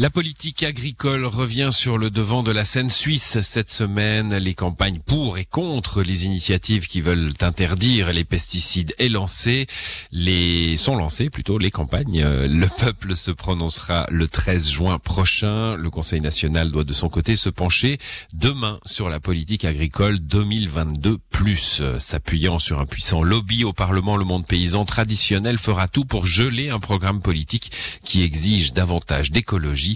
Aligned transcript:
La 0.00 0.08
politique 0.08 0.62
agricole 0.62 1.26
revient 1.26 1.68
sur 1.72 1.98
le 1.98 2.08
devant 2.08 2.42
de 2.42 2.50
la 2.50 2.64
scène 2.64 2.88
suisse 2.88 3.42
cette 3.42 3.70
semaine. 3.70 4.34
Les 4.34 4.54
campagnes 4.54 4.98
pour 5.04 5.36
et 5.36 5.44
contre 5.44 6.00
les 6.00 6.24
initiatives 6.24 6.88
qui 6.88 7.02
veulent 7.02 7.34
interdire 7.42 8.10
les 8.10 8.24
pesticides 8.24 8.94
est. 8.98 9.66
Les 10.10 10.78
sont 10.78 10.96
lancées 10.96 11.28
plutôt 11.28 11.58
les 11.58 11.70
campagnes. 11.70 12.24
Le 12.24 12.66
peuple 12.78 13.14
se 13.14 13.30
prononcera 13.30 14.06
le 14.08 14.26
13 14.26 14.70
juin 14.70 14.98
prochain. 14.98 15.76
Le 15.76 15.90
Conseil 15.90 16.22
national 16.22 16.70
doit 16.70 16.84
de 16.84 16.94
son 16.94 17.10
côté 17.10 17.36
se 17.36 17.50
pencher 17.50 17.98
demain 18.32 18.80
sur 18.86 19.10
la 19.10 19.20
politique 19.20 19.66
agricole 19.66 20.18
2022 20.18 21.18
plus. 21.28 21.82
S'appuyant 21.98 22.58
sur 22.58 22.80
un 22.80 22.86
puissant 22.86 23.22
lobby 23.22 23.64
au 23.64 23.74
Parlement, 23.74 24.16
le 24.16 24.24
monde 24.24 24.46
paysan 24.46 24.86
traditionnel 24.86 25.58
fera 25.58 25.88
tout 25.88 26.06
pour 26.06 26.24
geler 26.24 26.70
un 26.70 26.80
programme 26.80 27.20
politique 27.20 27.70
qui 28.02 28.22
exige 28.22 28.72
davantage 28.72 29.30
d'écologie 29.30 29.89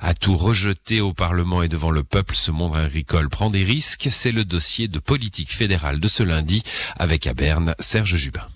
à 0.00 0.14
tout 0.14 0.36
rejeter 0.36 1.00
au 1.00 1.12
Parlement 1.12 1.62
et 1.62 1.68
devant 1.68 1.90
le 1.90 2.04
peuple, 2.04 2.34
ce 2.34 2.50
monde 2.50 2.76
agricole 2.76 3.28
prend 3.28 3.50
des 3.50 3.64
risques. 3.64 4.08
C'est 4.10 4.32
le 4.32 4.44
dossier 4.44 4.88
de 4.88 4.98
politique 4.98 5.52
fédérale 5.52 6.00
de 6.00 6.08
ce 6.08 6.22
lundi 6.22 6.62
avec 6.96 7.26
à 7.26 7.34
Berne 7.34 7.74
Serge 7.78 8.16
Jubin. 8.16 8.46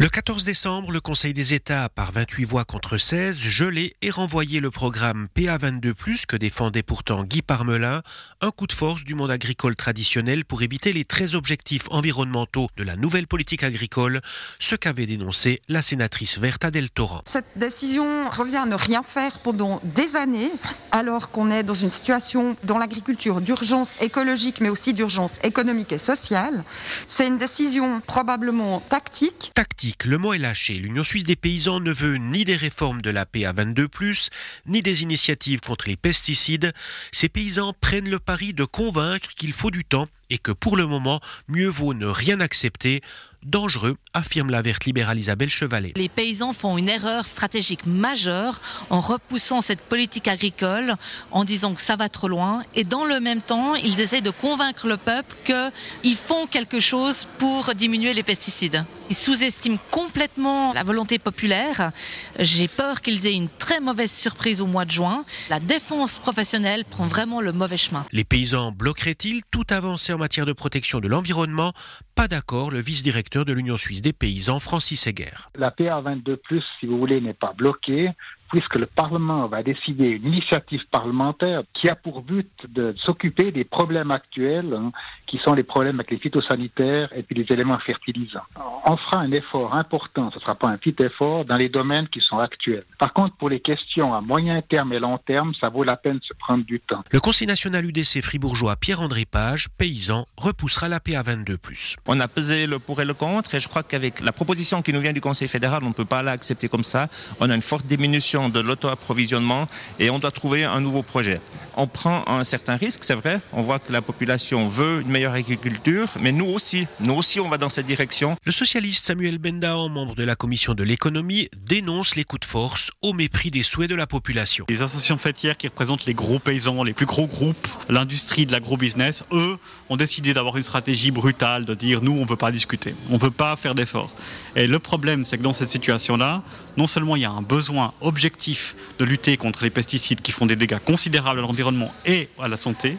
Le 0.00 0.08
14 0.08 0.44
décembre, 0.44 0.92
le 0.92 1.00
Conseil 1.00 1.32
des 1.32 1.54
États, 1.54 1.88
par 1.88 2.12
28 2.12 2.44
voix 2.44 2.64
contre 2.64 2.98
16, 2.98 3.40
gelé 3.40 3.96
et 4.00 4.10
renvoyé 4.10 4.60
le 4.60 4.70
programme 4.70 5.26
PA22+, 5.34 6.24
que 6.24 6.36
défendait 6.36 6.84
pourtant 6.84 7.24
Guy 7.24 7.42
Parmelin, 7.42 8.02
un 8.40 8.52
coup 8.52 8.68
de 8.68 8.72
force 8.72 9.02
du 9.02 9.16
monde 9.16 9.32
agricole 9.32 9.74
traditionnel 9.74 10.44
pour 10.44 10.62
éviter 10.62 10.92
les 10.92 11.04
13 11.04 11.34
objectifs 11.34 11.88
environnementaux 11.90 12.68
de 12.76 12.84
la 12.84 12.94
nouvelle 12.94 13.26
politique 13.26 13.64
agricole, 13.64 14.20
ce 14.60 14.76
qu'avait 14.76 15.06
dénoncé 15.06 15.60
la 15.68 15.82
sénatrice 15.82 16.38
verte 16.38 16.64
Adèle 16.64 16.90
Torrent. 16.90 17.22
Cette 17.26 17.48
décision 17.56 18.30
revient 18.30 18.58
à 18.58 18.66
ne 18.66 18.76
rien 18.76 19.02
faire 19.02 19.40
pendant 19.40 19.80
des 19.82 20.14
années, 20.14 20.52
alors 20.92 21.32
qu'on 21.32 21.50
est 21.50 21.64
dans 21.64 21.74
une 21.74 21.90
situation 21.90 22.56
dans 22.62 22.78
l'agriculture 22.78 23.40
d'urgence 23.40 24.00
écologique, 24.00 24.60
mais 24.60 24.68
aussi 24.68 24.94
d'urgence 24.94 25.40
économique 25.42 25.90
et 25.90 25.98
sociale. 25.98 26.62
C'est 27.08 27.26
une 27.26 27.38
décision 27.38 28.00
probablement 28.00 28.78
tactique. 28.88 29.50
Tactique 29.54 29.87
le 30.04 30.18
mot 30.18 30.32
est 30.32 30.38
lâché. 30.38 30.74
L'Union 30.74 31.04
suisse 31.04 31.24
des 31.24 31.36
paysans 31.36 31.80
ne 31.80 31.92
veut 31.92 32.16
ni 32.16 32.44
des 32.44 32.56
réformes 32.56 33.02
de 33.02 33.10
la 33.10 33.26
PA 33.26 33.52
22+, 33.52 34.28
ni 34.66 34.82
des 34.82 35.02
initiatives 35.02 35.60
contre 35.60 35.88
les 35.88 35.96
pesticides. 35.96 36.72
Ces 37.12 37.28
paysans 37.28 37.72
prennent 37.80 38.08
le 38.08 38.18
pari 38.18 38.54
de 38.54 38.64
convaincre 38.64 39.34
qu'il 39.34 39.52
faut 39.52 39.70
du 39.70 39.84
temps 39.84 40.08
et 40.30 40.38
que 40.38 40.52
pour 40.52 40.76
le 40.76 40.86
moment, 40.86 41.20
mieux 41.48 41.68
vaut 41.68 41.94
ne 41.94 42.06
rien 42.06 42.40
accepter. 42.40 43.00
Dangereux, 43.44 43.96
affirme 44.14 44.50
la 44.50 44.62
verte 44.62 44.84
libérale 44.84 45.18
Isabelle 45.18 45.48
Chevalet. 45.48 45.92
Les 45.94 46.08
paysans 46.08 46.52
font 46.52 46.76
une 46.76 46.88
erreur 46.88 47.24
stratégique 47.24 47.86
majeure 47.86 48.60
en 48.90 49.00
repoussant 49.00 49.62
cette 49.62 49.80
politique 49.80 50.26
agricole, 50.26 50.96
en 51.30 51.44
disant 51.44 51.74
que 51.74 51.80
ça 51.80 51.94
va 51.94 52.08
trop 52.08 52.26
loin, 52.26 52.64
et 52.74 52.82
dans 52.82 53.04
le 53.04 53.20
même 53.20 53.40
temps, 53.40 53.76
ils 53.76 54.00
essaient 54.00 54.22
de 54.22 54.30
convaincre 54.30 54.88
le 54.88 54.96
peuple 54.96 55.36
qu'ils 55.44 56.16
font 56.16 56.46
quelque 56.46 56.80
chose 56.80 57.28
pour 57.38 57.74
diminuer 57.76 58.12
les 58.12 58.24
pesticides. 58.24 58.84
Ils 59.10 59.16
sous-estiment 59.16 59.78
complètement 59.90 60.74
la 60.74 60.82
volonté 60.82 61.18
populaire. 61.18 61.92
J'ai 62.38 62.68
peur 62.68 63.00
qu'ils 63.00 63.24
aient 63.26 63.34
une 63.34 63.48
très 63.48 63.80
mauvaise 63.80 64.12
surprise 64.12 64.60
au 64.60 64.66
mois 64.66 64.84
de 64.84 64.90
juin. 64.90 65.24
La 65.48 65.60
défense 65.60 66.18
professionnelle 66.18 66.84
prend 66.84 67.06
vraiment 67.06 67.40
le 67.40 67.52
mauvais 67.52 67.78
chemin. 67.78 68.04
Les 68.12 68.24
paysans 68.24 68.72
bloqueraient-ils 68.72 69.42
tout 69.50 69.64
avancé 69.70 70.12
en 70.18 70.26
matière 70.26 70.46
de 70.46 70.52
protection 70.52 70.98
de 70.98 71.06
l'environnement 71.06 71.72
Pas 72.16 72.26
d'accord, 72.26 72.72
le 72.72 72.80
vice-directeur 72.80 73.44
de 73.44 73.52
l'Union 73.52 73.76
suisse 73.76 74.02
des 74.02 74.12
paysans, 74.12 74.58
Francis 74.58 75.06
Heger. 75.06 75.48
La 75.56 75.70
PA22+, 75.70 76.60
si 76.80 76.86
vous 76.86 76.98
voulez, 76.98 77.20
n'est 77.20 77.34
pas 77.34 77.52
bloquée 77.56 78.10
puisque 78.50 78.76
le 78.76 78.86
Parlement 78.86 79.46
va 79.46 79.62
décider 79.62 80.08
une 80.08 80.26
initiative 80.26 80.82
parlementaire 80.90 81.62
qui 81.74 81.88
a 81.88 81.94
pour 81.94 82.22
but 82.22 82.50
de 82.68 82.94
s'occuper 82.98 83.52
des 83.52 83.64
problèmes 83.64 84.10
actuels, 84.10 84.74
hein, 84.74 84.92
qui 85.26 85.38
sont 85.38 85.54
les 85.54 85.62
problèmes 85.62 85.96
avec 85.96 86.10
les 86.10 86.18
phytosanitaires 86.18 87.10
et 87.14 87.22
puis 87.22 87.36
les 87.36 87.46
éléments 87.52 87.78
fertilisants. 87.78 88.42
On 88.86 88.96
fera 88.96 89.18
un 89.20 89.32
effort 89.32 89.74
important, 89.74 90.30
ce 90.30 90.36
ne 90.36 90.40
sera 90.40 90.54
pas 90.54 90.68
un 90.68 90.78
petit 90.78 90.96
effort, 91.02 91.44
dans 91.44 91.56
les 91.56 91.68
domaines 91.68 92.08
qui 92.08 92.20
sont 92.20 92.38
actuels. 92.38 92.84
Par 92.98 93.12
contre, 93.12 93.36
pour 93.36 93.48
les 93.48 93.60
questions 93.60 94.14
à 94.14 94.20
moyen 94.20 94.62
terme 94.62 94.92
et 94.92 94.98
long 94.98 95.18
terme, 95.18 95.52
ça 95.60 95.68
vaut 95.68 95.84
la 95.84 95.96
peine 95.96 96.18
de 96.18 96.24
se 96.24 96.34
prendre 96.34 96.64
du 96.64 96.80
temps. 96.80 97.04
Le 97.10 97.20
Conseil 97.20 97.46
national 97.46 97.84
UDC 97.84 98.22
fribourgeois 98.22 98.76
Pierre-André 98.76 99.26
Page, 99.26 99.68
paysan, 99.76 100.26
repoussera 100.36 100.88
la 100.88 101.00
PA 101.00 101.22
22+. 101.22 101.96
On 102.06 102.20
a 102.20 102.28
pesé 102.28 102.66
le 102.66 102.78
pour 102.78 103.00
et 103.00 103.04
le 103.04 103.14
contre 103.14 103.54
et 103.54 103.60
je 103.60 103.68
crois 103.68 103.82
qu'avec 103.82 104.20
la 104.20 104.32
proposition 104.32 104.82
qui 104.82 104.92
nous 104.92 105.00
vient 105.00 105.12
du 105.12 105.20
Conseil 105.20 105.48
fédéral, 105.48 105.82
on 105.84 105.88
ne 105.88 105.94
peut 105.94 106.04
pas 106.04 106.22
l'accepter 106.22 106.68
comme 106.68 106.84
ça. 106.84 107.08
On 107.40 107.50
a 107.50 107.54
une 107.54 107.62
forte 107.62 107.86
diminution 107.86 108.37
de 108.48 108.60
l'auto-approvisionnement 108.60 109.66
et 109.98 110.10
on 110.10 110.20
doit 110.20 110.30
trouver 110.30 110.64
un 110.64 110.80
nouveau 110.80 111.02
projet. 111.02 111.40
On 111.80 111.86
prend 111.86 112.24
un 112.26 112.42
certain 112.42 112.74
risque, 112.74 113.04
c'est 113.04 113.14
vrai. 113.14 113.40
On 113.52 113.62
voit 113.62 113.78
que 113.78 113.92
la 113.92 114.02
population 114.02 114.68
veut 114.68 115.00
une 115.00 115.12
meilleure 115.12 115.34
agriculture, 115.34 116.08
mais 116.18 116.32
nous 116.32 116.46
aussi, 116.46 116.88
nous 116.98 117.14
aussi, 117.14 117.38
on 117.38 117.48
va 117.48 117.56
dans 117.56 117.68
cette 117.68 117.86
direction. 117.86 118.36
Le 118.44 118.50
socialiste 118.50 119.04
Samuel 119.04 119.38
Bendao, 119.38 119.88
membre 119.88 120.16
de 120.16 120.24
la 120.24 120.34
commission 120.34 120.74
de 120.74 120.82
l'économie, 120.82 121.48
dénonce 121.56 122.16
les 122.16 122.24
coups 122.24 122.40
de 122.40 122.46
force 122.46 122.90
au 123.00 123.12
mépris 123.12 123.52
des 123.52 123.62
souhaits 123.62 123.88
de 123.88 123.94
la 123.94 124.08
population. 124.08 124.64
Les 124.68 124.82
associations 124.82 125.18
fêtières 125.18 125.56
qui 125.56 125.68
représentent 125.68 126.04
les 126.04 126.14
gros 126.14 126.40
paysans, 126.40 126.82
les 126.82 126.94
plus 126.94 127.06
gros 127.06 127.28
groupes, 127.28 127.68
l'industrie 127.88 128.44
de 128.44 128.50
l'agro-business, 128.50 129.24
eux, 129.30 129.56
ont 129.88 129.96
décidé 129.96 130.34
d'avoir 130.34 130.56
une 130.56 130.64
stratégie 130.64 131.12
brutale 131.12 131.64
de 131.64 131.74
dire 131.74 132.02
nous, 132.02 132.10
on 132.10 132.24
ne 132.24 132.28
veut 132.28 132.34
pas 132.34 132.50
discuter, 132.50 132.96
on 133.08 133.14
ne 133.14 133.20
veut 133.20 133.30
pas 133.30 133.54
faire 133.54 133.76
d'efforts. 133.76 134.10
Et 134.56 134.66
le 134.66 134.80
problème, 134.80 135.24
c'est 135.24 135.38
que 135.38 135.44
dans 135.44 135.52
cette 135.52 135.68
situation-là, 135.68 136.42
non 136.76 136.88
seulement 136.88 137.14
il 137.14 137.22
y 137.22 137.24
a 137.24 137.30
un 137.30 137.42
besoin 137.42 137.92
objectif 138.00 138.74
de 138.98 139.04
lutter 139.04 139.36
contre 139.36 139.62
les 139.62 139.70
pesticides 139.70 140.22
qui 140.22 140.32
font 140.32 140.46
des 140.46 140.56
dégâts 140.56 140.78
considérables 140.84 141.38
à 141.38 141.42
l'environnement 141.42 141.67
et 142.04 142.28
à 142.38 142.48
la 142.48 142.56
santé, 142.56 142.96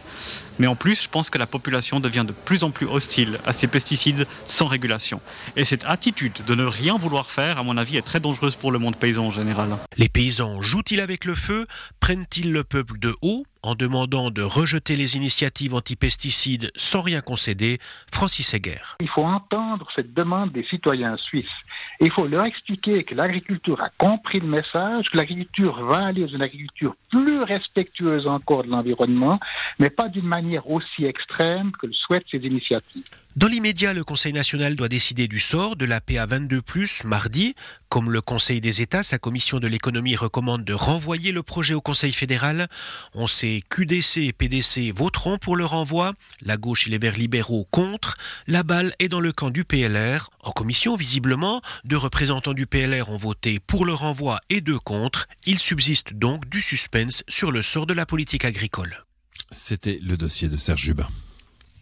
mais 0.60 0.68
en 0.68 0.76
plus, 0.76 1.04
je 1.04 1.10
pense 1.10 1.30
que 1.30 1.38
la 1.38 1.48
population 1.48 2.00
devient 2.00 2.26
de 2.28 2.34
plus 2.34 2.64
en 2.64 2.72
plus 2.72 2.86
hostile 2.86 3.40
à 3.46 3.54
ces 3.54 3.68
pesticides 3.68 4.28
sans 4.46 4.68
régulation. 4.68 5.22
Et 5.56 5.64
cette 5.64 5.86
attitude 5.86 6.34
de 6.46 6.56
ne 6.56 6.66
rien 6.66 6.98
vouloir 6.98 7.32
faire, 7.32 7.58
à 7.58 7.64
mon 7.64 7.78
avis, 7.78 7.96
est 7.98 8.02
très 8.02 8.20
dangereuse 8.20 8.56
pour 8.56 8.72
le 8.72 8.80
monde 8.80 8.98
paysan 8.98 9.28
en 9.28 9.32
général. 9.32 9.70
Les 9.98 10.10
paysans 10.10 10.62
jouent-ils 10.62 11.00
avec 11.00 11.24
le 11.24 11.36
feu? 11.36 11.66
Prennent-ils 12.02 12.52
le 12.52 12.66
peuple 12.66 13.00
de 13.00 13.16
haut? 13.22 13.46
En 13.64 13.76
demandant 13.76 14.32
de 14.32 14.42
rejeter 14.42 14.96
les 14.96 15.16
initiatives 15.16 15.74
anti-pesticides 15.74 16.72
sans 16.76 17.02
rien 17.02 17.22
concéder 17.22 17.80
Francis 18.12 18.54
Heger. 18.54 18.98
Il 19.02 19.10
faut 19.10 19.24
entendre 19.24 19.88
cette 19.96 20.14
demande 20.14 20.52
des 20.52 20.66
citoyens 20.66 21.18
suisses. 21.18 21.46
Il 22.02 22.12
faut 22.14 22.28
leur 22.28 22.46
expliquer 22.46 23.04
que 23.04 23.14
l'agriculture 23.14 23.82
a 23.82 23.90
compris 23.98 24.40
le 24.40 24.48
message, 24.48 25.08
que 25.12 25.18
l'agriculture 25.18 25.84
va 25.86 26.06
aller 26.06 26.22
dans 26.22 26.34
une 26.34 26.42
agriculture 26.42 26.96
plus 27.10 27.44
respectueuse 27.44 28.26
encore 28.26 28.64
de 28.64 28.70
l'environnement, 28.70 29.38
mais 29.80 29.90
pas 29.90 30.08
d'une 30.08 30.28
manière 30.28 30.70
aussi 30.70 31.04
extrême 31.04 31.74
que 31.74 31.88
le 31.88 31.94
souhaitent 31.94 32.26
ces 32.32 32.38
initiatives. 32.38 33.04
Dans 33.36 33.48
l'immédiat, 33.48 33.94
le 33.94 34.04
Conseil 34.04 34.34
national 34.34 34.76
doit 34.76 34.88
décider 34.88 35.28
du 35.28 35.40
sort 35.40 35.76
de 35.76 35.86
la 35.86 36.02
PA 36.02 36.26
22+, 36.26 37.06
mardi. 37.06 37.54
Comme 37.90 38.12
le 38.12 38.22
Conseil 38.22 38.62
des 38.62 38.82
États, 38.82 39.04
sa 39.04 39.18
commission 39.18 39.60
de 39.60 39.68
l'économie 39.68 40.16
recommande 40.16 40.64
de 40.64 40.74
renvoyer 40.74 41.32
le 41.32 41.44
projet 41.44 41.74
au 41.74 41.82
Conseil 41.82 42.12
fédéral. 42.12 42.68
On 43.14 43.28
sait 43.28 43.49
QDC 43.70 44.18
et 44.18 44.34
PDC 44.34 44.92
voteront 44.96 45.38
pour 45.38 45.56
le 45.56 45.66
renvoi, 45.66 46.14
la 46.42 46.58
gauche 46.58 46.88
et 46.88 46.90
les 46.90 46.98
verts 46.98 47.18
libéraux 47.18 47.68
contre. 47.72 48.16
La 48.48 48.64
balle 48.64 48.94
est 49.00 49.08
dans 49.08 49.20
le 49.20 49.32
camp 49.32 49.50
du 49.50 49.66
PLR. 49.66 50.30
En 50.42 50.52
commission, 50.52 50.96
visiblement, 50.96 51.62
deux 51.86 51.98
représentants 51.98 52.54
du 52.54 52.68
PLR 52.68 53.10
ont 53.10 53.18
voté 53.18 53.60
pour 53.60 53.86
le 53.86 53.94
renvoi 53.94 54.40
et 54.50 54.62
deux 54.62 54.80
contre. 54.80 55.28
Il 55.46 55.60
subsiste 55.60 56.14
donc 56.14 56.48
du 56.50 56.62
suspense 56.62 57.24
sur 57.28 57.52
le 57.52 57.62
sort 57.62 57.86
de 57.86 57.94
la 57.94 58.06
politique 58.06 58.46
agricole. 58.46 59.06
C'était 59.52 60.00
le 60.02 60.18
dossier 60.18 60.48
de 60.48 60.58
Serge 60.58 60.82
Jubin. 60.82 61.08